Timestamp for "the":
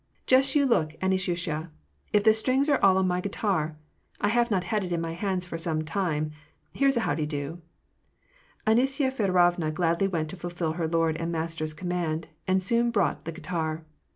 2.23-2.33, 13.25-13.31